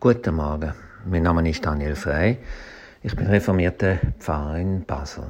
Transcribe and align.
Guten 0.00 0.36
Morgen, 0.36 0.74
mein 1.06 1.24
Name 1.24 1.50
ist 1.50 1.66
Daniel 1.66 1.96
Frey. 1.96 2.38
Ich 3.02 3.16
bin 3.16 3.26
reformierter 3.26 3.98
Pfarrer 4.20 4.58
in 4.58 4.84
Basel. 4.84 5.24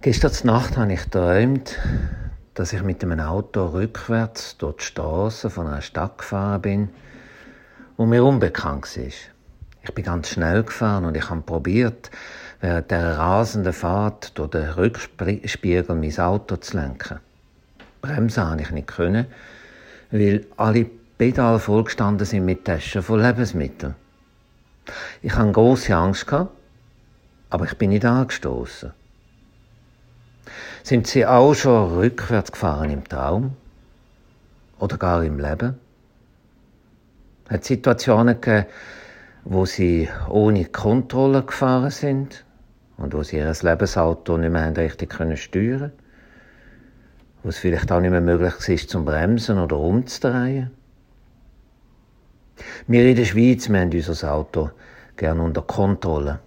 Gestern 0.00 0.32
Nacht 0.44 0.78
habe 0.78 0.94
ich 0.94 1.02
geträumt, 1.02 1.78
dass 2.54 2.72
ich 2.72 2.82
mit 2.82 3.04
einem 3.04 3.20
Auto 3.20 3.66
rückwärts 3.66 4.56
durch 4.56 4.76
die 4.76 4.84
Straße 4.84 5.50
von 5.50 5.66
einer 5.66 5.82
Stadt 5.82 6.16
gefahren 6.16 6.62
bin, 6.62 6.88
wo 7.98 8.06
mir 8.06 8.24
unbekannt 8.24 8.96
war. 8.96 9.04
Ich 9.04 9.94
bin 9.94 10.04
ganz 10.04 10.30
schnell 10.30 10.62
gefahren 10.62 11.04
und 11.04 11.14
ich 11.14 11.28
habe 11.28 11.42
probiert, 11.42 12.10
während 12.62 12.90
der 12.90 13.18
rasenden 13.18 13.74
Fahrt 13.74 14.38
durch 14.38 14.52
den 14.52 14.70
Rückspiegel 14.70 15.94
mein 15.94 16.18
Auto 16.18 16.56
zu 16.56 16.78
lenken. 16.78 17.18
Bremsen 18.00 18.48
habe 18.48 18.62
ich 18.62 18.70
nicht 18.70 18.86
können, 18.86 19.26
weil 20.10 20.46
alle 20.56 20.86
Pedal 21.22 21.60
vollgestanden 21.60 22.26
sind 22.26 22.44
mit 22.44 22.64
Taschen 22.64 23.00
voll 23.00 23.22
Lebensmitteln. 23.22 23.94
Ich 25.22 25.32
hatte 25.36 25.52
große 25.52 25.94
Angst, 25.94 26.26
aber 27.48 27.64
ich 27.64 27.78
bin 27.78 27.90
nicht 27.90 28.04
angestoßen. 28.04 28.90
Sind 30.82 31.06
Sie 31.06 31.24
auch 31.24 31.54
schon 31.54 31.94
rückwärts 31.94 32.50
gefahren 32.50 32.90
im 32.90 33.04
Traum? 33.04 33.52
Oder 34.80 34.98
gar 34.98 35.22
im 35.22 35.38
Leben? 35.38 35.78
Hat 37.48 37.64
Situationen 37.64 38.40
gegeben, 38.40 38.66
wo 39.44 39.64
Sie 39.64 40.08
ohne 40.28 40.64
Kontrolle 40.64 41.44
gefahren 41.44 41.90
sind 41.90 42.44
und 42.96 43.14
wo 43.14 43.22
Sie 43.22 43.36
Ihr 43.36 43.54
Lebensauto 43.62 44.38
nicht 44.38 44.50
mehr 44.50 44.76
richtig 44.76 45.14
steuern 45.36 45.38
können? 45.78 45.92
Wo 47.44 47.50
es 47.50 47.58
vielleicht 47.58 47.92
auch 47.92 48.00
nicht 48.00 48.10
mehr 48.10 48.20
möglich 48.20 48.68
ist, 48.68 48.90
zum 48.90 49.04
Bremsen 49.04 49.60
oder 49.60 49.76
umzudrehen? 49.76 50.81
Wir 52.86 53.06
in 53.06 53.16
der 53.16 53.24
Schweiz, 53.24 53.68
wir 53.68 53.80
haben 53.80 53.92
unser 53.92 54.32
Auto 54.32 54.70
gerne 55.16 55.42
unter 55.42 55.62
Kontrolle. 55.62 56.40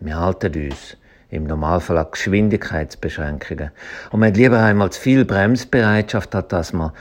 Wir 0.00 0.18
halten 0.18 0.70
uns 0.70 0.96
im 1.30 1.44
Normalfall 1.44 1.98
an 1.98 2.06
Geschwindigkeitsbeschränkungen. 2.10 3.70
Und 4.10 4.20
wir 4.20 4.26
haben 4.26 4.34
lieber 4.34 4.60
einmal 4.60 4.90
zu 4.90 5.00
viel 5.00 5.24
Bremsbereitschaft 5.24 6.34
hat, 6.34 6.52
dass 6.52 6.72
man 6.72 6.92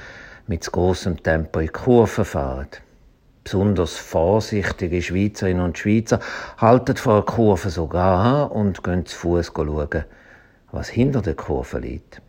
mit 0.47 0.63
zu 0.63 0.71
grossem 0.71 1.21
Tempo 1.21 1.59
in 1.59 1.71
Kurven 1.71 2.25
fahren. 2.25 2.67
Besonders 3.43 3.97
vorsichtige 3.97 5.01
Schweizerinnen 5.01 5.63
und 5.63 5.77
Schweizer 5.77 6.19
halten 6.57 6.95
vor 6.95 7.23
der 7.23 7.33
Kurve 7.33 7.69
sogar 7.69 8.19
an 8.19 8.51
und 8.51 8.83
gehen 8.83 9.05
zu 9.05 9.17
Fuß 9.17 9.51
schauen, 9.55 10.05
was 10.71 10.89
hinter 10.89 11.21
der 11.21 11.35
Kurve 11.35 11.79
liegt. 11.79 12.21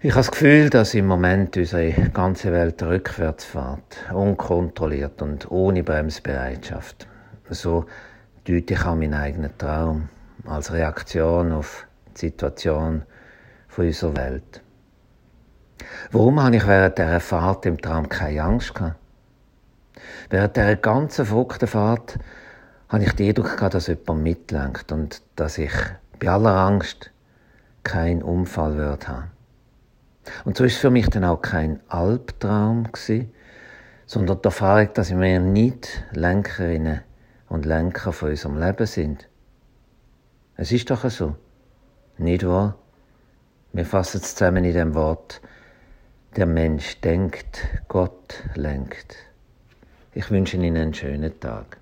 Ich 0.00 0.12
habe 0.12 0.20
das 0.20 0.30
Gefühl, 0.30 0.70
dass 0.70 0.94
im 0.94 1.08
Moment 1.08 1.56
unsere 1.56 1.90
ganze 2.10 2.52
Welt 2.52 2.80
rückwärts 2.84 3.44
fährt, 3.44 3.96
unkontrolliert 4.14 5.20
und 5.22 5.50
ohne 5.50 5.82
Bremsbereitschaft. 5.82 7.08
So 7.50 7.84
deute 8.46 8.74
ich 8.74 8.84
auch 8.84 8.94
meinen 8.94 9.14
eigenen 9.14 9.58
Traum 9.58 10.08
als 10.46 10.72
Reaktion 10.72 11.50
auf 11.50 11.88
die 12.14 12.28
Situation 12.28 13.02
von 13.66 13.86
unserer 13.86 14.16
Welt. 14.16 14.62
Warum 16.12 16.40
habe 16.44 16.54
ich 16.54 16.66
während 16.68 16.96
dieser 16.96 17.18
Fahrt 17.18 17.66
im 17.66 17.82
Traum 17.82 18.08
keine 18.08 18.44
Angst 18.44 18.76
gehabt? 18.76 19.00
Während 20.30 20.56
dieser 20.56 20.76
ganzen 20.76 21.26
verrückten 21.26 21.66
Fahrt 21.66 22.20
habe 22.88 23.02
ich 23.02 23.14
den 23.14 23.30
Eindruck 23.30 23.56
gehabt, 23.56 23.74
dass 23.74 23.88
jemand 23.88 24.22
mitlenkt 24.22 24.92
und 24.92 25.22
dass 25.34 25.58
ich 25.58 25.72
bei 26.20 26.28
aller 26.28 26.54
Angst 26.54 27.10
keinen 27.82 28.22
Unfall 28.22 28.76
würde 28.76 29.08
haben. 29.08 29.37
Und 30.44 30.56
so 30.56 30.64
ist 30.64 30.78
für 30.78 30.90
mich 30.90 31.08
dann 31.08 31.24
auch 31.24 31.42
kein 31.42 31.80
Albtraum 31.88 32.84
gewesen, 32.92 33.32
sondern 34.06 34.40
die 34.40 34.46
Erfahrung, 34.46 34.90
dass 34.94 35.10
wir 35.10 35.40
nicht 35.40 36.04
Lenkerinnen 36.12 37.02
und 37.48 37.66
Lenker 37.66 38.12
von 38.12 38.30
unserem 38.30 38.58
Leben 38.58 38.86
sind. 38.86 39.28
Es 40.56 40.72
ist 40.72 40.90
doch 40.90 41.08
so. 41.10 41.36
Nicht 42.16 42.46
wahr? 42.46 42.76
Wir 43.72 43.84
fassen 43.84 44.20
es 44.22 44.34
zusammen 44.34 44.64
in 44.64 44.72
dem 44.72 44.94
Wort, 44.94 45.40
der 46.36 46.46
Mensch 46.46 47.00
denkt, 47.00 47.60
Gott 47.86 48.42
lenkt. 48.54 49.16
Ich 50.14 50.30
wünsche 50.30 50.56
Ihnen 50.56 50.76
einen 50.76 50.94
schönen 50.94 51.38
Tag. 51.38 51.78